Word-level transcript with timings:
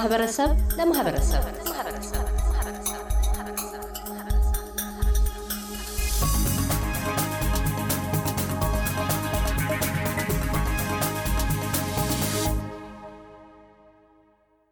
ከማህበረሰብ 0.00 0.50
ለማህበረሰብ 0.78 1.42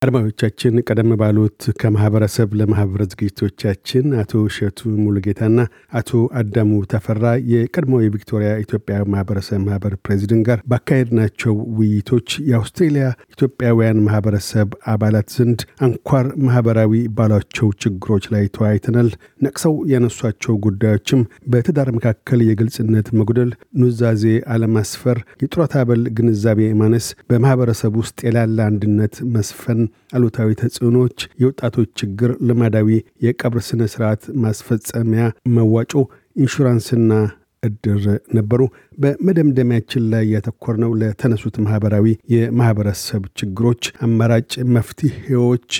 አድማጮቻችን 0.03 0.75
ቀደም 0.85 1.09
ባሉት 1.21 1.63
ከማህበረሰብ 1.81 2.51
ለማህበረ 2.59 3.03
ዝግጅቶቻችን 3.09 4.05
አቶ 4.21 4.43
እሸቱ 4.49 4.91
ሙሉጌታና 5.01 5.61
አቶ 5.99 6.11
አዳሙ 6.41 6.71
ተፈራ 6.93 7.25
የቀድሞ 7.53 7.99
የቪክቶሪያ 8.03 8.51
ኢትዮጵያ 8.65 8.99
ማህበረሰብ 9.13 9.61
ማህበር 9.65 9.95
ፕሬዚደንት 10.05 10.45
ጋር 10.49 10.61
ባካሄድናቸው 10.73 11.55
ውይይቶች 11.79 12.29
የአውስትሬሊያ 12.51 13.07
ኢትዮጵያውያን 13.35 14.03
ማህበረሰብ 14.07 14.69
አባላት 14.95 15.35
ዘንድ 15.37 15.59
አንኳር 15.87 16.29
ማህበራዊ 16.47 17.03
ባሏቸው 17.19 17.73
ችግሮች 17.83 18.29
ላይ 18.35 18.47
ተወያይተናል። 18.57 19.11
ነቅሰው 19.47 19.75
ያነሷቸው 19.93 20.55
ጉዳዮችም 20.67 21.21
በትዳር 21.53 21.91
መካከል 21.99 22.41
የግልጽነት 22.49 23.11
መጉደል፣ 23.19 23.53
ኑዛዜ 23.83 24.25
አለማስፈር፣ 24.55 25.21
የጡረታ 25.43 25.77
አበል 25.83 26.05
ግንዛቤ 26.17 26.71
ማነስ፣ 26.81 27.09
በማህበረሰብ 27.29 27.93
ውስጥ 28.03 28.19
የላለ 28.27 28.59
አንድነት 28.71 29.15
መስፈን 29.35 29.83
አሉታዊ 30.15 30.51
ተጽዕኖዎች፣ 30.61 31.19
የወጣቶች 31.43 31.91
ችግር፣ 32.01 32.33
ልማዳዊ 32.49 32.89
የቀብር 33.27 33.63
ስነ 33.69 33.83
ስርዓት 33.95 34.23
ማስፈጸሚያ 34.45 35.25
መዋጮ፣ 35.57 35.93
ኢንሹራንስና 36.37 37.13
እድር 37.63 38.03
ነበሩ። 38.37 38.61
በመደምደሚያችን 39.03 40.03
ላይ 40.13 40.25
ያተኮርነው 40.35 40.93
ለተነሱት 41.01 41.57
ማህበራዊ 41.65 42.05
የማህበረሰብ 42.35 43.23
ችግሮች 43.39 43.83
አማራጭ 44.07 44.53
መፍትሄዎች 44.77 45.73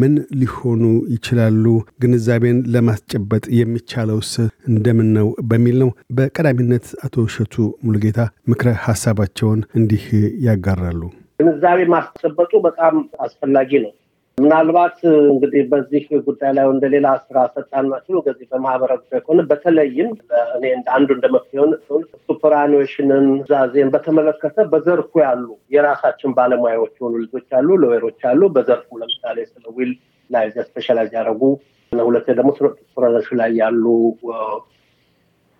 ምን 0.00 0.12
ሊሆኑ 0.40 0.82
ይችላሉ፣ 1.14 1.64
ግንዛቤን 2.02 2.58
ለማስጨበጥ 2.74 3.44
የሚቻለውስ 3.60 4.32
እንደምን 4.70 5.10
ነው 5.18 5.30
በሚል 5.50 5.78
ነው። 5.84 5.90
በቀዳሚነት 6.12 6.88
አቶ 7.06 7.26
እሸቱ 7.28 7.56
ሙሉጌታ 7.84 8.20
ምክረ 8.50 8.70
ሀሳባቸውን 8.86 9.62
እንዲህ 9.74 10.06
ያጋራሉ። 10.46 11.02
ግንዛቤ 11.40 11.80
ማስጨበጡ 11.92 12.52
በጣም 12.64 12.94
አስፈላጊ 13.24 13.70
ነው። 13.84 13.92
ምናልባት 14.38 14.98
እንግዲህ 15.28 15.62
በዚህ 15.70 16.02
ጉዳይ 16.26 16.50
ላይ 16.56 16.66
እንደሌላ 16.72 17.08
ስራ 17.24 17.38
ሰጣን 17.54 17.86
ናቸው 17.90 18.20
ከዚህ 18.26 18.46
ጉዳይ 18.52 19.20
ከሆነ 19.24 19.40
በተለይም 19.50 20.10
እኔ 20.56 20.64
አንዱ 20.94 21.08
እንደ 21.16 21.26
መፍትሄውን 21.34 21.72
superannuation 22.26 23.13
ን 23.13 23.26
ኑዛዜን 23.50 23.90
በተመለከተ 23.94 24.66
በዘርፉ 24.72 25.12
ያሉ 25.24 25.46
የራሳችን 25.74 26.34
ባለሙያዎች 26.38 26.94
የሆኑ 26.98 27.14
ልጆች 27.24 27.48
አሉ፣ 27.58 27.68
lawyer 27.82 28.06
ኦች 28.06 28.22
አሉ። 28.30 28.48
በዘርፉ 28.56 28.98
ለምሳሌ 29.02 29.38
ስለ 29.52 29.64
will 29.76 29.92
ላይ 30.30 30.46
specialize 30.66 31.12
ያደረጉ 31.18 31.42
ሁለት 31.92 32.28
ደግሞ 32.32 32.50
superannuation 32.58 33.38
ላይ 33.40 33.52
ያሉ 33.60 33.84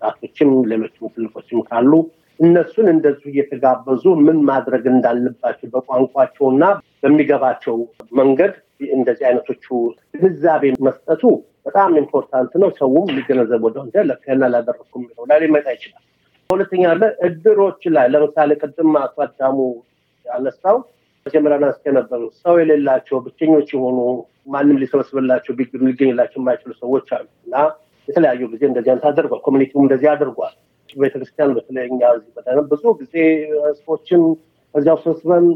ወጣቶችም 0.03 0.51
ሌሎችም 0.71 1.13
ትልቆችም 1.15 1.61
ካሉ 1.69 1.93
እነሱን 2.41 2.87
እንደዚሁ 2.93 3.27
እየተጋበዙ 3.33 4.05
ምን 4.27 4.39
ማድረግ 4.49 4.85
እንዳለባቸው 4.93 5.69
በቋንቋቸውና 5.75 6.63
በሚገባቸው 7.03 7.77
መንገድ 8.21 8.53
እንደዚህ 8.91 9.25
አይነቶቹ 9.29 9.67
ግንዛቤ 10.15 10.65
መስጠቱ 10.87 11.23
በጣም 11.67 11.91
important 12.01 12.53
ነው። 12.63 12.71
ሰውም 12.79 13.09
ሊገነዘብ 13.17 13.65
ወደ 13.67 13.77
ወንጀል 13.83 14.07
ለከና 14.11 14.45
ላደረግኩ 14.53 14.93
የሚለው 15.01 15.27
ላይ 15.31 15.39
ሊመጣ 15.43 15.67
ይችላል። 15.77 16.05
ሁለተኛ 16.51 16.85
እድሮች 17.27 17.83
ላይ 17.97 18.07
ለምሳሌ 18.15 18.51
ቅድም 18.63 18.95
አቶ 19.03 19.17
አዳሙ 19.27 19.59
ያነሳው 20.27 20.79
መጀመሪያ 21.27 21.57
ናስቸ 21.63 21.93
ነበሩ 21.97 22.23
ሰው 22.41 22.55
የሌላቸው 22.61 23.19
ብቸኞች 23.25 23.69
የሆኑ 23.75 23.99
ማንም 24.51 24.79
ሊሰበስብላቸው 24.83 25.53
ሊገኝላቸው 25.83 26.39
የማይችሉ 26.41 26.73
ሰዎች 26.81 27.09
አሉ 27.17 27.27
እና 27.47 27.55
የተለያዩ 28.09 28.43
ጊዜ 28.53 28.63
እንደዚህ 28.71 28.91
አይነት 28.93 29.07
አድርጓል። 29.11 29.41
community 29.47 29.73
ውም 29.73 29.85
እንደዚህ 29.87 30.09
አድርጓል። 30.13 30.55
ቤተክርስቲያን 30.99 31.55
በተለይ 31.57 31.85
እኛ 31.89 32.01
በጣም 32.37 32.67
ብዙ 32.71 32.83
ጊዜ 33.01 33.15
ሰዎችን 33.81 34.23
እዚያው 34.75 34.99
ሰብስበን 35.05 35.47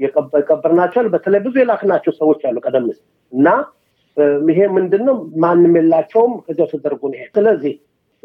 የቀበርናቸዋል። 0.00 1.08
በተለይ 1.14 1.40
ብዙ 1.46 1.54
የላክናቸው 1.60 2.12
ሰዎች 2.18 2.40
አሉ 2.48 2.56
ቀደም 2.66 2.86
ሲል 2.90 3.04
እና 3.32 3.48
ይሄ 4.48 4.60
ምንድን 4.76 5.02
ነው 5.08 5.16
ማንም 5.42 5.74
የላቸውም 5.78 6.32
ከዚያው 6.44 6.68
ተደርጎ 6.74 7.02
ነው። 7.12 7.28
ስለዚህ 7.36 7.74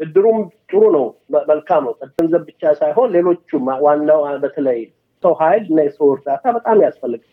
እድሩም 0.00 0.38
ጥሩ 0.70 0.82
ነው፣ 0.94 1.04
መልካም 1.50 1.82
ነው። 1.86 1.94
ገንዘብ 2.12 2.42
ብቻ 2.48 2.72
ሳይሆን 2.78 3.08
ሌሎቹም 3.16 3.66
ዋናው 3.84 4.22
በተለይ 4.44 4.80
ሰው 5.24 5.32
ኃይል 5.40 5.64
እና 5.70 5.80
የሰው 5.86 6.08
እርዳታ 6.14 6.44
በጣም 6.56 6.78
ያስፈልጋል። 6.86 7.28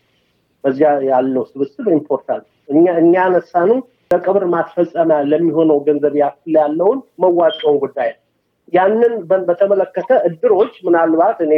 በዚያ 0.64 0.88
ያለው 1.08 1.44
ስብስብ 1.50 1.86
important 1.94 2.46
እኛ 2.68 2.84
እኛ 3.00 3.12
ያነሳነው 3.20 3.70
ለቀብር 4.10 4.44
ማስፈጸሚያ 4.52 5.18
ለሚሆነው 5.30 5.78
ገንዘብ 5.86 6.14
ያክል 6.20 6.54
ያለውን 6.60 6.98
መዋጮውን 7.22 7.76
ጉዳይ 7.84 8.10
ነው። 8.12 8.20
ያንን 8.72 9.12
በተመለከተ 9.48 10.10
እድሮች 10.28 10.74
ምናልባት 10.86 11.38
እኔ 11.46 11.52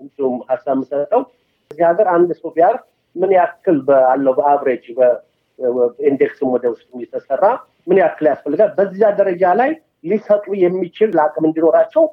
እንዲሁም 0.00 0.36
ሀሳብ 0.50 0.74
የምሰጠው 0.76 1.22
እዚህ 1.70 1.84
ሀገር 1.88 2.06
አንድ 2.14 2.30
ሰው 2.38 2.50
ቢያርፍ 2.56 2.82
ምን 3.16 3.30
ያክል 3.36 3.78
አለው 4.10 4.32
በአብሬጅ 4.38 4.84
በኢንዴክስም 4.98 6.48
ወደ 6.54 6.64
ውስጥ 6.72 6.88
የተሰራ 7.02 7.44
ምን 7.86 7.98
ያክል 8.02 8.26
ያስፈልጋል። 8.30 8.70
በዚያ 8.78 9.08
ደረጃ 9.20 9.52
ላይ 9.60 9.70
ሊሰጡ 10.04 10.46
የሚችል 10.62 11.12
አቅም 11.24 11.46
እንዲኖራቸው 11.48 12.04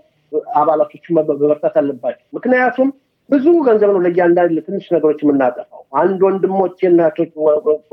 አባላቶቹ 0.60 1.06
መበርታት 1.18 1.76
አለባቸው። 1.82 2.26
ምክንያቱም 2.38 2.88
ብዙ 3.30 3.46
ገንዘብ 3.68 3.90
ነው 3.96 4.02
ለእያንዳንድ 4.06 4.52
ለትንሽ 4.58 4.86
ነገሮች 4.96 5.20
የምናጠፋው። 5.24 5.82
አንድ 6.02 6.20
ወንድሞቼ፣ 6.28 6.80
እናቶች፣ 6.90 7.32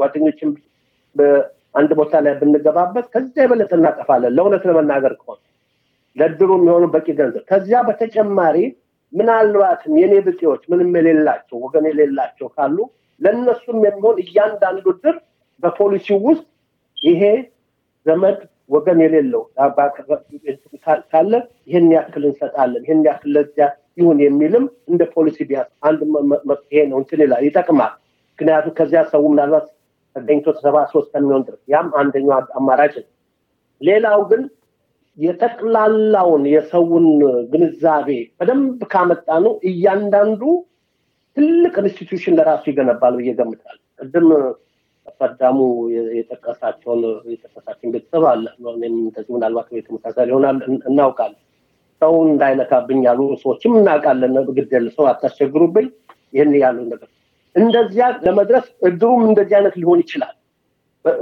ጓደኞችን 0.00 0.50
በአንድ 1.16 1.90
ቦታ 2.00 2.20
ላይ 2.24 2.34
ብንገባበት 2.40 3.06
ከዚያ 3.14 3.44
የበለጠ 3.44 3.72
እናጠፋለን። 3.78 4.34
ለእውነት 4.36 4.64
ለመናገር 4.68 5.14
ከሆነ 5.20 5.40
ለድሩ 6.16 6.50
የሚሆኑ 6.58 6.84
በቂ 6.94 7.06
ገንዘብ 7.18 7.44
ከዚያ 7.50 7.78
በተጨማሪ 7.88 8.56
ምናልባትም 9.12 9.94
የኔ 10.00 10.14
ብጤዎች 10.26 10.62
ምንም 10.70 10.90
የሌላቸው 10.98 11.56
ወገን 11.64 11.84
የሌላቸው 11.90 12.48
ካሉ 12.54 12.76
ለእነሱም 13.20 13.78
የሚሆን 13.86 14.16
እያንዳንዱ 14.22 14.84
ድር 15.02 15.16
በፖሊሲው 15.62 16.18
ውስጥ 16.28 16.44
ይሄ 16.98 17.22
ዘመድ 18.06 18.38
ወገን 18.70 18.98
የሌለው 19.04 19.42
ካለ 21.10 21.32
ይህን 21.68 21.88
ያክል 21.94 22.24
እንሰጣለን፣ 22.28 22.82
ይህን 22.86 23.00
ያክል 23.08 23.30
ለዚያ 23.36 23.66
ይሁን 23.98 24.18
የሚልም 24.24 24.64
እንደ 24.90 25.02
ፖሊሲ 25.14 25.38
ቢያስ 25.48 25.68
አንድ 25.88 26.00
መፍትሄ 26.50 26.82
ነው። 26.90 26.96
እንትን 27.02 27.20
ይላል 27.24 27.42
ይጠቅማል። 27.48 27.92
ምክንያቱም 28.32 28.74
ከዚያ 28.78 29.00
ሰው 29.12 29.22
ምናልባት 29.32 29.66
ተገኝቶ 30.16 30.54
ሰባ 30.62 30.76
ሶስት 30.92 31.08
ከሚሆን 31.14 31.42
ድረስ 31.46 31.62
ያም 31.72 31.88
አንደኛው 32.00 32.32
አማራጭ 32.58 32.94
ነው። 33.00 33.08
ሌላው 33.80 34.20
ግን 34.30 34.42
የጠቅላላውን 35.18 36.44
የሰውን 36.52 37.06
ግንዛቤ 37.52 38.08
በደንብ 38.38 38.80
ካመጣ 38.92 39.28
ነው 39.44 39.54
እያንዳንዱ 39.70 40.42
ትልቅ 41.36 41.74
institution 41.82 42.36
ለራሱ 42.38 42.64
ይገነባል 42.70 43.14
ብዬ 43.18 43.30
ገምታል። 43.38 43.78
ቅድም 44.00 44.28
አዳሙ 45.22 45.58
የጠቀሳቸውን 46.16 47.02
የጠቀሳችን 47.32 47.92
ቤተሰብ 47.94 48.24
አለ። 48.30 48.44
እንደዚህ 48.90 49.32
ምናልባት 49.34 49.68
የተመሳሳይ 49.78 50.26
ሊሆናል 50.28 50.58
እናውቃለን። 50.90 51.40
ሰው 52.02 52.14
እንዳይነካብኝ 52.26 53.00
ያሉ 53.08 53.20
ሰዎችም 53.42 53.74
እናውቃለን። 53.80 54.36
ግደል 54.50 54.86
ሰው 54.96 55.04
አታስቸግሩብኝ፣ 55.10 55.86
ይህን 56.34 56.54
ያሉ 56.62 56.78
ነገር 56.86 57.10
እንደዚያ 57.54 58.04
ለመድረስ 58.24 58.66
እድሩም 58.88 59.22
እንደዚህ 59.28 59.54
አይነት 59.58 59.74
ሊሆን 59.80 60.00
ይችላል። 60.04 60.34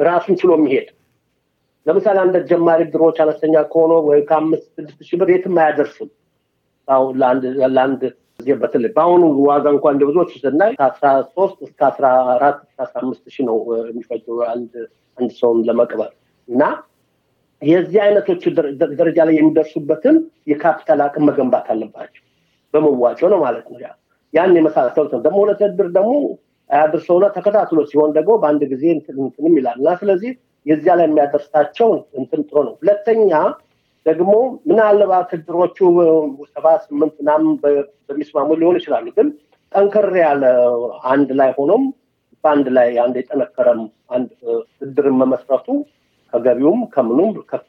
ራሱን 0.03 0.35
ችሎ 0.41 0.51
የሚሄድ 0.59 0.89
ለምሳሌ 1.87 2.17
አንድ 2.23 2.35
ጀማሪ 2.51 2.81
ድሮች 2.93 3.19
አነስተኛ 3.25 3.63
ከሆነ 3.71 3.93
ወይ 4.09 4.21
ከአምስት 4.29 4.67
ስድስት 4.73 4.99
ሺህ 5.09 5.19
ብር 5.21 5.31
የትም 5.33 5.57
አያደርስም። 5.61 6.11
አሁን 6.89 7.15
ለአንድ 7.71 8.03
በተለይ 8.61 8.91
በአሁኑ 8.95 9.23
ዋጋ 9.47 9.65
እንኳን 9.75 9.95
እንደ 9.95 10.05
ብዙዎች 10.09 10.31
ስናይ 10.43 10.71
ከአስራ 10.79 11.07
ሶስት 11.35 11.59
እስከ 11.67 11.81
አስራ 11.89 12.05
አራት 12.35 12.61
አስራ 12.85 13.01
አምስት 13.03 13.25
ሺህ 13.35 13.45
ነው 13.49 13.57
የሚፈጀው 13.83 14.39
አንድ 14.49 14.73
አንድ 15.19 15.31
ሰውን 15.41 15.59
ለመቅበር 15.69 16.11
እና 16.49 16.63
የዚህ 17.63 17.99
አይነቶቹ 18.05 18.43
ደረጃ 18.95 19.19
ላይ 19.29 19.35
የሚደርሱበትን 19.39 20.17
የካፒታል 20.51 21.01
አቅም 21.07 21.27
መገንባት 21.29 21.67
አለባቸው። 21.73 22.23
በመዋጮ 22.75 23.21
ነው 23.33 23.41
ማለት 23.45 23.67
ነው። 23.73 23.79
ያን 24.35 24.57
የመሳሰሉት 24.59 25.13
ነው። 25.15 25.23
ደግሞ 25.23 25.39
ሁለት 25.45 25.61
እድር 25.67 25.89
ደግሞ 25.97 26.13
አያድርሰውና 26.71 27.27
ተከታትሎ 27.37 27.81
ሲሆን 27.91 28.11
ደግሞ 28.17 28.33
በአንድ 28.43 28.63
ጊዜ 28.73 28.85
እንትንም 28.95 29.55
ይላል 29.59 29.79
እና 29.81 29.95
ስለዚህ 30.01 30.33
የዚያ 30.67 30.93
ላይ 30.99 31.07
የሚያደርሳቸው 31.09 31.89
እንትን 32.19 32.41
ጥሩ 32.49 32.57
ነው። 32.67 32.75
ሁለተኛ 32.81 33.31
ደግሞ 34.07 34.33
ምናልባት 34.69 35.31
እድሮቹ 35.37 35.79
ሰባ 36.55 36.67
ስምንት 36.85 37.15
ምናምን 37.21 37.51
በሚስማሙ 38.09 38.51
ሊሆን 38.61 38.79
ይችላሉ። 38.81 39.07
ግን 39.17 39.29
ጠንከር 39.73 40.09
ያለ 40.23 40.45
አንድ 41.11 41.31
ላይ 41.41 41.51
ሆኖም 41.59 41.83
በአንድ 42.45 42.67
ላይ 42.77 42.91
አንድ 43.05 43.15
የጠነከረም 43.21 43.81
አንድ 44.11 44.31
እድርን 44.83 45.17
መመስረቱ 45.23 45.67
ከገቢውም 46.33 46.81
ከምኑም 46.95 47.31
ከፍ 47.51 47.65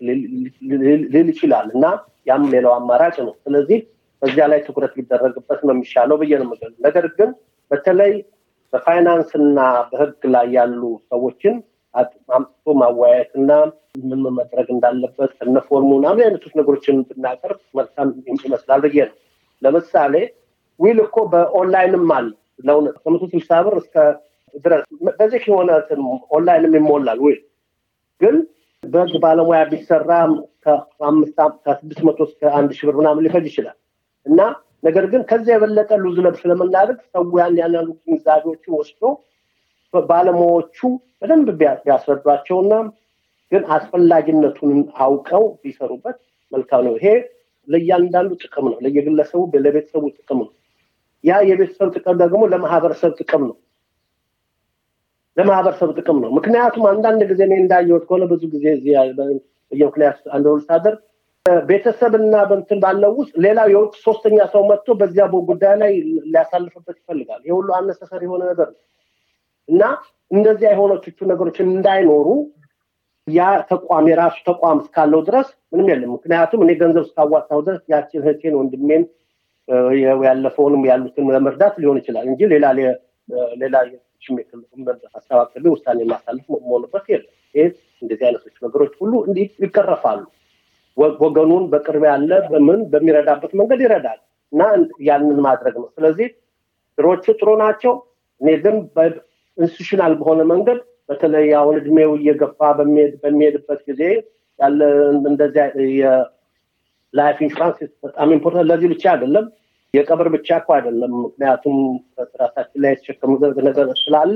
ሊል 1.14 1.28
ይችላል 1.32 1.68
እና 1.76 1.86
ያም 2.28 2.44
ሌላው 2.54 2.74
አማራጭ 2.78 3.16
ነው። 3.28 3.34
ስለዚህ 3.46 3.80
በዚያ 4.22 4.46
ላይ 4.52 4.60
ትኩረት 4.66 4.94
ሊደረግበት 4.98 5.60
ነው 5.68 5.74
የሚሻለው 5.76 6.18
ብዬ 6.22 6.34
ነው 6.42 6.52
ነገር 6.86 7.06
ግን 7.18 7.30
በተለይ 7.72 8.14
በፋይናንስ 8.74 9.30
እና 9.40 9.60
በህግ 9.90 10.22
ላይ 10.34 10.48
ያሉ 10.58 10.82
ሰዎችን 11.12 11.56
አምጥቶ 11.94 12.74
ማወያየት 12.80 13.32
እና 13.40 13.50
ምን 14.10 14.22
መደረግ 14.38 14.68
እንዳለበት 14.74 15.32
ከነ 15.40 15.60
form 15.60 15.80
ኡ 15.80 15.90
ምናምን 15.94 16.24
አይነቶች 16.26 16.54
ነገሮችን 16.60 16.98
ብናቀርብ 17.10 17.60
መልካም 17.80 18.10
ይመስላል 18.46 18.82
ብዬ 18.86 18.98
ነው። 19.10 19.16
ለምሳሌ 19.62 20.14
will 20.80 21.00
እኮ 21.06 21.18
በኦንላይንም 21.32 22.12
አለ። 22.18 22.30
ለእውነት 22.66 22.96
ከመቶ 23.04 23.24
ስልሳ 23.32 23.52
ብር 23.66 23.76
እስከ 23.82 23.96
ድረስ 24.64 24.84
በዚህ 25.18 25.44
የሆነ 25.50 25.70
ኦንላይንም 26.36 26.74
ይሞላል 26.80 27.20
will 27.26 27.40
ግን 28.22 28.36
በህግ 28.84 29.14
ባለሙያ 29.24 29.60
ቢሰራ 29.72 30.10
ከስድስት 31.66 32.02
መቶ 32.08 32.20
እስከ 32.28 32.42
አንድ 32.58 32.72
ሺህ 32.78 32.86
ብር 32.88 32.96
ምናምን 33.00 33.24
ሊፈጅ 33.26 33.46
ይችላል። 33.50 33.78
እና 34.26 34.40
ነገር 34.84 35.06
ግን 35.12 35.22
ከዚያ 35.30 35.56
የበለጠ 35.56 35.92
ሉዝ 36.04 36.18
ለብ 36.26 36.36
ስለምናደርግ 36.42 37.00
ሰው 37.10 37.24
ያን 37.40 37.58
ያናሉ 37.62 37.88
ግንዛቤዎችን 38.00 38.76
ወስዶ 38.80 39.02
ባለሙያዎቹ 39.94 40.78
በደንብ 41.22 41.48
ቢያስረዷቸውና 41.60 42.74
ግን 43.52 43.64
አስፈላጊነቱን 43.76 44.74
አውቀው 45.04 45.44
ቢሰሩበት 45.64 46.18
መልካም 46.52 46.82
ነው። 46.88 46.94
ይሄ 47.00 47.08
ለእያንዳንዱ 47.68 48.32
ጥቅም 48.44 48.66
ነው፣ 48.72 48.78
ለየግለሰቡ 48.86 49.42
ለቤተሰቡ 49.66 50.04
ጥቅም 50.18 50.40
ነው። 50.42 50.50
ያ 51.24 51.40
የቤተሰብ 51.50 51.90
ጥቅም 51.96 52.16
ደግሞ 52.24 52.42
ለማህበረሰብ 52.54 53.12
ጥቅም 53.20 53.44
ነው። 53.50 53.58
ለማህበረሰብ 55.38 55.90
ጥቅም 56.00 56.18
ነው። 56.24 56.30
ምክንያቱም 56.38 56.86
አንዳንድ 56.90 57.22
ጊዜ 57.30 57.42
እኔ 57.48 57.54
እንዳየሁት 57.62 58.04
ከሆነ 58.08 58.24
ብዙ 58.32 58.44
ጊዜ 58.54 58.66
በየምክንያት 59.18 60.18
አንድ 60.36 60.48
ሳደር 60.66 60.96
ቤተሰብ 61.66 62.14
እና 62.20 62.36
በንትን 62.50 62.80
ባለው 62.84 63.12
ውስጥ 63.20 63.34
ሌላው 63.46 63.68
የውጭ 63.74 63.94
ሶስተኛ 64.04 64.38
ሰው 64.52 64.64
መጥቶ 64.68 64.96
በዚያ 65.00 65.24
ጉዳይ 65.50 65.76
ላይ 65.82 65.94
ሊያሳልፍበት 66.26 66.98
ይፈልጋል። 67.00 67.42
ይህ 67.46 67.54
ሁሉ 67.58 67.70
የሆነ 68.26 68.42
ነገር 68.52 68.68
ነው 68.72 68.80
እና 69.70 69.84
እንደዚህ 70.32 70.68
የሆነቹ 70.70 71.04
ነገሮችን 71.32 71.68
እንዳይኖሩ 71.72 72.28
ያ 73.28 73.42
ተቋም 73.70 74.06
የራሱ 74.10 74.38
ተቋም 74.48 74.78
እስካለው 74.84 75.20
ድረስ 75.28 75.50
ምንም 75.72 75.90
የለም። 75.92 76.12
ምክንያቱም 76.16 76.62
እኔ 76.66 76.72
ገንዘብ 76.80 77.04
እስካዋጣው 77.08 77.60
ድረስ 77.68 77.82
ያችን 77.94 78.22
እህቴን 78.24 78.56
ወንድሜን 78.60 79.04
ያለፈውንም 80.26 80.84
ያሉትን 80.90 81.28
ለመርዳት 81.36 81.76
ሊሆን 81.82 82.00
ይችላል 82.02 82.26
እንጂ 82.32 82.42
ሌላ 82.54 82.66
ሌላ 83.62 83.76
አስተባክል 85.18 85.66
ውሳኔ 85.74 86.00
ማሳለፍ 86.12 86.46
መሆንበት 86.64 87.06
የለም። 87.14 87.30
ይህ 87.56 87.70
እንደዚህ 88.02 88.26
አይነቶች 88.28 88.56
ነገሮች 88.66 88.94
ሁሉ 89.02 89.14
ይቀረፋሉ። 89.64 90.22
ወገኑን 91.24 91.64
በቅርብ 91.72 92.04
ያለ 92.10 92.32
በምን 92.50 92.80
በሚረዳበት 92.92 93.52
መንገድ 93.60 93.80
ይረዳል 93.86 94.20
እና 94.54 94.62
ያንን 95.08 95.40
ማድረግ 95.46 95.76
ነው። 95.82 95.88
ስለዚህ 95.96 96.28
እድሮቹ 96.98 97.26
ጥሩ 97.40 97.50
ናቸው። 97.62 97.94
እኔ 98.42 98.50
ግን 98.64 98.76
institutional 99.58 100.14
በሆነ 100.20 100.42
መንገድ 100.52 100.80
በተለይ 101.10 101.48
አሁን 101.60 101.76
እድሜው 101.80 102.12
እየገፋ 102.18 102.60
በሚሄድበት 103.24 103.82
ጊዜ 103.90 104.02
ያለ 104.60 104.80
እንደዚያ 105.24 105.64
የ 105.98 106.45
life 106.45 107.38
insurance 107.46 107.78
በጣም 108.06 108.30
important 108.36 108.68
ለዚህ 108.72 108.90
ብቻ 108.94 109.04
አይደለም፣ 109.14 109.46
የቀብር 109.94 110.28
ብቻ 110.36 110.50
እኮ 110.62 110.70
አይደለም። 110.76 111.14
ምክንያቱም 111.24 111.78
ራሳችን 112.42 112.82
ላይ 112.84 112.92
የተሸከሙ 112.94 113.32
ነገር 113.70 113.88
ስላለ 114.04 114.36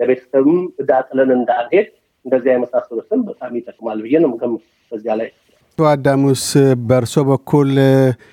ለቤተሰብም 0.00 0.50
እዳ 0.82 1.00
ጥለን 1.08 1.30
እንዳንሄድ 1.36 1.86
እንደዚያ 2.24 2.54
የመሳሰሉትም 2.56 3.20
በጣም 3.28 3.52
ይጠቅማል 3.58 4.00
ብዬ 4.04 4.16
ነው 4.24 4.32
በዚያ 4.92 5.14
ላይ 5.20 5.28
አዳሙስ 5.88 6.44
በእርሶ 6.88 7.14
በኩል 7.28 7.70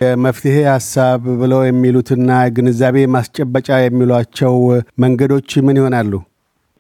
የመፍትሄ 0.04 0.56
ሀሳብ 0.70 1.22
ብለው 1.42 1.62
የሚሉትና 1.66 2.30
ግንዛቤ 2.56 3.06
ማስጨበጫ 3.16 3.70
የሚሏቸው 3.82 4.56
መንገዶች 5.04 5.52
ምን 5.68 5.80
ይሆናሉ? 5.80 6.12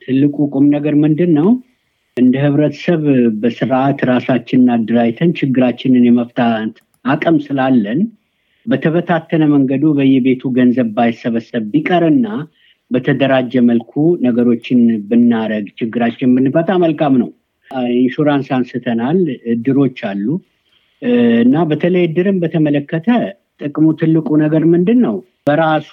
ትልቁ 0.02 0.36
ቁም 0.54 0.66
ነገር 0.76 0.96
ምንድን 1.04 1.32
ነው? 1.40 1.48
እንደ 2.18 2.34
ህብረተሰብ 2.44 3.04
በስርዓት 3.42 4.02
ራሳችንን 4.12 4.70
አደራጅተን 4.76 5.32
ችግራችንን 5.40 6.06
የመፍታት 6.08 6.76
አቅም 7.06 7.38
ስላለን 7.46 8.00
በተበታተነ 8.66 9.44
መንገዱ 9.54 9.86
በየቤቱ 9.98 10.52
ገንዘብ 10.58 10.88
ባይሰበሰብ 10.96 11.64
ቢቀርና 11.74 12.28
በተደራጀ 12.92 13.54
መልኩ 13.70 13.94
ነገሮችን 14.26 14.80
ብናረግ 15.10 15.66
ችግራችን 15.80 16.34
ብንፈታ 16.36 16.72
መልካም 16.84 17.16
ነው። 17.22 17.30
ኢንሹራንስ 17.96 18.50
አንስተናል፣ 18.58 19.20
እድሮች 19.54 20.00
አሉ 20.10 20.26
እና 21.44 21.56
በተለይ 21.70 22.04
እድርን 22.08 22.38
በተመለከተ 22.42 23.08
ጥቅሙ 23.62 23.88
ትልቁ 24.00 24.28
ነገር 24.44 24.64
ምንድን 24.72 25.00
ነው? 25.06 25.16
በራሱ 25.48 25.92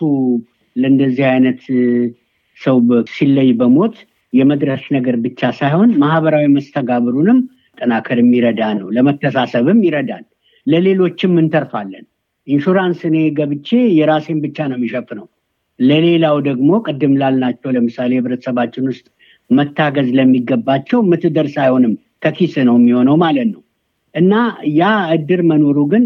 ለእንደዚህ 0.77 1.27
አይነት 1.33 1.61
ሰው 2.59 2.77
ሲለይ 3.13 3.51
በሞት 3.61 3.97
የመድረስ 4.33 4.85
ነገር 4.97 5.17
ብቻ 5.25 5.51
ሳይሆን 5.59 5.91
ማህበራዊ 6.03 6.45
መስተጋብሩንም 6.55 7.39
ጠናከር 7.79 8.19
የሚረዳ 8.21 8.63
ነው። 8.79 8.89
ለመተሳሰብም 8.97 9.81
ይረዳል። 9.87 10.25
ለሌሎችም 10.67 11.35
እንተርፋለን። 11.43 12.05
ኢንሹራንስ 12.47 13.01
እኔ 13.09 13.17
ገብቼ 13.39 13.69
የራሴን 13.99 14.39
ብቻ 14.45 14.59
ነው 14.71 14.77
የሚሸፍነው። 14.79 15.27
ለሌላው 15.79 16.37
ደግሞ 16.49 16.71
ቅድም 16.87 17.13
ላልናቸው 17.21 17.71
ለምሳሌ 17.77 18.13
ህብረተሰባችን 18.19 18.89
ውስጥ 18.91 19.07
መታገዝ 19.51 20.09
ለሚገባቸው 20.19 20.99
ምትደርስ 21.11 21.57
አይሆንም፣ 21.65 21.95
ከኪስ 22.25 22.55
ነው 22.69 22.77
የሚሆነው 22.81 23.17
ማለት 23.23 23.49
ነው። 23.53 23.63
እና 24.15 24.33
ያ 24.75 24.85
እድር 25.15 25.41
መኖሩ 25.51 25.79
ግን 25.93 26.03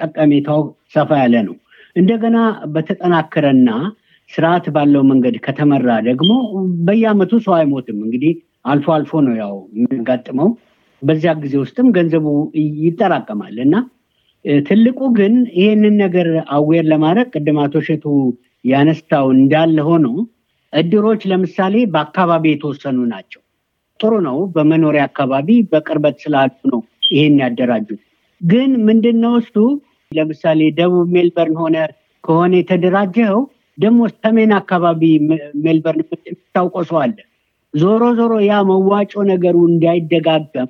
ጠቀሜታው 0.00 0.60
ሰፋ 0.94 1.10
ያለ 1.22 1.36
ነው። 1.48 1.56
እንደገና 1.96 2.38
በተጠናከረና 2.74 3.70
ስርዓት 4.30 4.66
ባለው 4.74 5.02
መንገድ 5.10 5.36
ከተመራ 5.44 5.88
ደግሞ 6.08 6.32
በየአመቱ 6.86 7.32
ሰው 7.46 7.54
አይሞትም። 7.56 7.98
እንግዲህ 8.04 8.34
አልፎ 8.70 8.88
አልፎ 8.96 9.12
ነው 9.26 9.34
ያው 9.40 9.54
የሚያጋጥመው። 9.76 10.48
በዚያ 11.02 11.32
ጊዜ 11.42 11.54
ውስጥም 11.62 11.86
ገንዘቡ 11.96 12.26
ይጠራቀማል 12.84 13.56
እና 13.64 13.74
ትልቁ 14.64 14.98
ግን 15.16 15.34
ይህንን 15.58 15.94
ነገር 16.02 16.28
አዌር 16.56 16.84
ለማድረግ 16.92 17.28
ቅድም 17.34 17.58
አቶ 17.64 17.82
ሸቱ 17.86 18.04
ያነሳው 18.64 19.26
እንዳለ 19.36 19.78
ሆኖ 19.88 20.06
እድሮች 20.72 21.22
ለምሳሌ 21.30 21.76
በአካባቢ 21.92 22.44
የተወሰኑ 22.50 22.98
ናቸው። 23.12 23.40
ጥሩ 24.00 24.12
ነው። 24.26 24.38
በመኖሪያ 24.54 25.02
አካባቢ 25.08 25.48
በቅርበት 25.72 26.16
ስላሉ 26.24 26.52
ነው 26.72 26.80
ይሄን 27.10 27.36
ያደራጁት። 27.42 28.00
ግን 28.40 28.70
ምንድን 28.86 29.16
ነው 29.24 29.32
እሱ 29.40 29.54
ለምሳሌ 30.12 30.60
ደቡብ 30.78 31.08
ሜልበርን 31.14 31.56
ሆነ 31.62 31.76
ከሆነ 32.24 32.52
የተደራጀው 32.58 33.36
ደግሞ 33.78 34.00
ሰሜን 34.16 34.50
አካባቢ 34.58 35.02
ሜልበርን 35.64 36.02
የምታውቀው 36.26 36.84
ሰው 36.90 36.98
አለ። 37.04 37.16
ዞሮ 37.74 38.02
ዞሮ 38.18 38.32
ያ 38.46 38.54
መዋጮ 38.68 39.12
ነገሩ 39.30 39.56
እንዳይደጋገም 39.70 40.68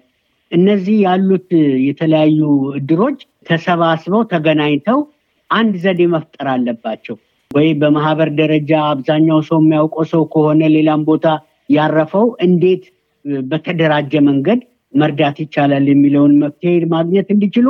እነዚህ 0.52 0.96
ያሉት 1.04 1.48
የተለያዩ 1.86 2.40
እድሮች 2.78 3.18
ተሰባስበው 3.48 4.22
ተገናኝተው 4.32 4.98
አንድ 5.50 5.74
ዘዴ 5.84 6.00
መፍጠር 6.14 6.46
አለባቸው። 6.54 7.16
ወይ 7.50 7.68
በማህበር 7.80 8.28
ደረጃ 8.40 8.72
አብዛኛው 8.90 9.38
ሰው 9.48 9.58
የሚያውቀው 9.62 10.04
ሰው 10.12 10.22
ከሆነ 10.32 10.62
ሌላም 10.74 11.00
ቦታ 11.08 11.26
ያረፈው 11.70 12.26
እንዴት 12.46 12.84
በተደራጀ 13.48 14.12
መንገድ 14.28 14.60
መርዳት 14.94 15.36
ይቻላል 15.42 15.84
የሚለውን 15.90 16.32
መፍትሄ 16.42 16.72
ማግኘት 16.92 17.28
እንዲችሉ 17.34 17.68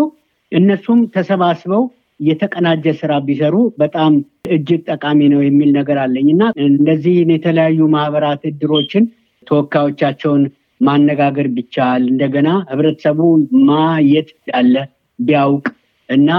እነሱም 0.52 1.00
ተሰባስበው 1.14 1.82
የተቀናጀ 2.20 2.86
ስራ 3.00 3.12
ቢሰሩ 3.26 3.56
በጣም 3.80 4.12
እጅግ 4.54 4.80
ጠቃሚ 4.88 5.20
ነው 5.32 5.40
የሚል 5.44 5.70
ነገር 5.78 5.98
አለኝ። 6.02 6.26
እና 6.34 6.42
እንደዚህን 6.66 7.30
የተለያዩ 7.34 7.80
ማህበራት 7.94 8.42
እድሮችን 8.50 9.04
ተወካዮቻቸውን 9.46 10.42
ማነጋገር 10.80 11.46
ቢቻል 11.56 12.02
እንደገና 12.12 12.48
ህብረተሰቡ 12.70 13.20
ማየት 13.68 14.28
እንዳለ 14.36 14.74
ቢያውቅ 15.18 15.66
እና 16.08 16.30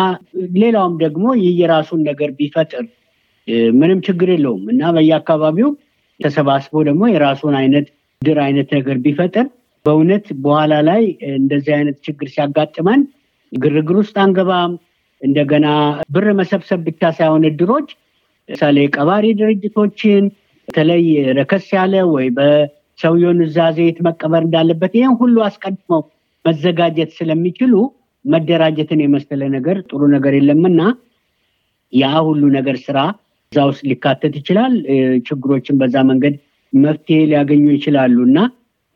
ሌላውም 0.58 0.96
ደግሞ 1.04 1.26
የራሱን 1.60 2.02
ነገር 2.10 2.30
ቢፈጥር 2.40 2.86
ምንም 3.76 4.00
ችግር 4.08 4.30
የለውም። 4.34 4.64
እና 4.74 4.92
በየአካባቢው 4.96 5.70
ተሰባስቦ 6.20 6.74
ደግሞ 6.90 7.04
የራሱን 7.12 7.56
አይነት 7.62 7.86
ድር 8.22 8.40
አይነት 8.46 8.70
ነገር 8.78 8.98
ቢፈጥር 9.06 9.46
በእውነት 9.86 10.26
በኋላ 10.44 10.74
ላይ 10.88 11.04
እንደዚህ 11.36 11.74
አይነት 11.78 11.98
ችግር 12.06 12.28
ሲያጋጥመን 12.34 13.02
ግርግር 13.52 13.96
ውስጥ 14.02 14.16
አንገባም። 14.24 14.74
እንደገና 15.22 15.68
ብር 16.14 16.28
መሰብሰብ 16.40 16.80
ብቻ 16.88 17.02
ሳይሆን 17.18 17.44
እድሮች 17.50 17.90
ለምሳሌ 18.50 18.78
ቀባሪ 18.96 19.26
ድርጅቶችን 19.40 20.24
በተለይ 20.68 21.04
ረከስ 21.38 21.68
ያለ 21.76 21.96
ወይ 22.14 22.28
በሰውየው 22.38 23.34
ኑዛዜ 23.40 23.78
የት 23.88 24.00
መቀበር 24.08 24.42
እንዳለበት 24.46 24.94
ይህን 24.98 25.14
ሁሉ 25.22 25.36
አስቀድመው 25.48 26.02
መዘጋጀት 26.46 27.12
ስለሚችሉ 27.18 27.74
መደራጀትን 28.26 29.00
የመሰለ 29.04 29.42
ነገር 29.56 29.78
ጥሩ 29.90 30.02
ነገር 30.16 30.34
የለምና 30.38 30.82
ያ 31.94 32.10
ሁሉ 32.28 32.44
ነገር 32.58 32.76
ስራ 32.86 32.98
እዛ 33.52 33.64
ውስጥ 33.70 33.82
ሊካተት 33.92 34.34
ይችላል። 34.40 34.74
ችግሮችን 35.28 35.80
በዛ 35.82 35.96
መንገድ 36.10 36.36
መፍትሄ 36.74 37.18
ሊያገኙ 37.32 37.64
ይችላሉ 37.76 38.18
እና 38.30 38.38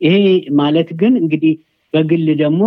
ይሄ 0.00 0.16
ማለት 0.60 0.88
ግን 1.00 1.14
እንግዲህ 1.22 1.54
በግል 1.94 2.26
ደግሞ 2.40 2.62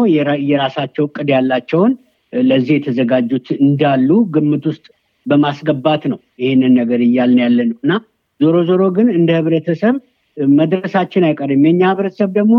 የራሳቸው 0.49 1.05
እቅድ 1.09 1.29
ያላቸውን 1.35 1.91
ለዚህ 2.33 2.73
የተዘጋጁት 2.77 3.47
እንዳሉ 3.63 4.09
ግምት 4.35 4.63
ውስጥ 4.71 4.85
በማስገባት 5.25 6.03
ነው 6.11 6.19
ይህንን 6.43 6.73
ነገር 6.79 6.99
እያልን 7.07 7.39
ያለ 7.43 7.59
ነው 7.69 7.77
እና 7.83 7.93
ዞሮ 8.39 8.57
ዞሮ 8.69 8.83
ግን 8.97 9.07
እንደ 9.17 9.29
ህብረተሰብ 9.39 9.95
መድረሳችን 10.55 11.25
አይቀርም። 11.27 11.63
የኛ 11.67 11.81
ህብረተሰብ 11.91 12.29
ደግሞ 12.37 12.55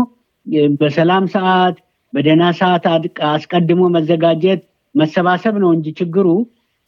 በሰላም 0.81 1.25
ሰዓት 1.35 1.77
በደህና 2.13 2.45
ሰዓት 2.59 2.85
አስቀድሞ 3.31 3.81
መዘጋጀት 3.95 4.61
መሰባሰብ 4.95 5.55
ነው 5.63 5.69
እንጂ 5.75 5.87
ችግሩ 5.99 6.27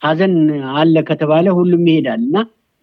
ሀዘን 0.01 0.33
አለ 0.79 0.95
ከተባለ 1.09 1.47
ሁሉም 1.59 1.83
ይሄዳል 1.89 2.21
እና 2.27 2.37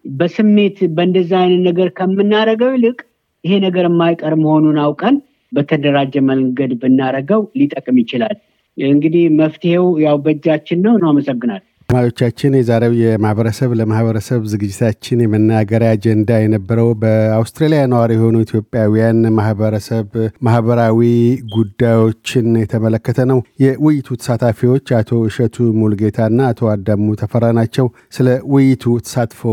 በስሜት 0.05 0.77
በእንደዚህ 0.95 1.37
አይነት 1.41 1.61
ነገር 1.69 1.89
ከምናደርገው 1.97 2.71
ይልቅ 2.75 2.99
ይሄ 3.43 3.53
ነገር 3.65 3.85
የማይቀር 3.87 4.33
መሆኑን 4.41 4.77
አውቀን 4.83 5.15
በተደራጀ 5.51 6.15
መንገድ 6.27 6.71
ብናደርገው 6.81 7.41
ሊጠቅም 7.59 7.97
ይችላል። 8.01 8.35
እንግዲህ 8.77 9.23
መፍትሄው 9.39 9.85
ያው 10.03 10.15
በእጃችን 10.25 10.79
ነው 10.85 10.93
ነው። 10.99 11.09
አመሰግናል። 11.11 11.61
ተማሪዎቻችን 11.89 12.53
የዛሬው 12.57 12.93
የማህበረሰብ 12.99 13.71
ለማህበረሰብ 13.79 14.41
ዝግጅታችን 14.51 15.23
የመናገሪያ 15.23 15.89
አጀንዳ 15.95 16.37
የነበረው 16.39 16.89
በአውስትራሊያ 17.01 17.81
ነዋሪ 17.91 18.11
የሆኑ 18.15 18.35
ኢትዮጵያውያን 18.45 19.19
ማህበረሰብ 19.37 20.07
ማህበራዊ 20.47 20.99
ጉዳዮችን 21.55 22.47
የተመለከተ 22.61 23.25
ነው። 23.31 23.39
የውይይቱ 23.63 24.17
ተሳታፊዎች 24.21 24.93
አቶ 24.99 25.19
እሸቱ 25.27 25.67
ሙልጌታና 25.81 26.47
አቶ 26.51 26.69
አዳሙ 26.73 27.09
ተፈራ 27.21 27.45
ናቸው። 27.59 27.87
ስለ 28.11 28.27
ውይይቱ 28.53 28.85
ተሳትፎ 29.01 29.43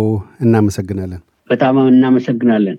እናመሰግናለን። 0.45 1.23
በጣም 1.51 1.77
እናመሰግናለን። 1.89 2.79